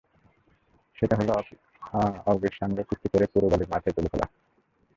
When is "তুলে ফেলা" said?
3.95-4.27